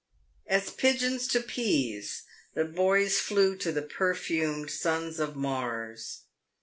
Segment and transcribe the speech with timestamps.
[0.47, 2.23] As pigeons to peas,
[2.55, 6.21] the boys flew to the perfumed sons of Mars.